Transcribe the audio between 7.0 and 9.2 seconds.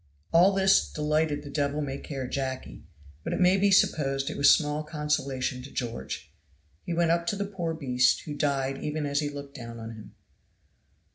up to the poor beast, who died even as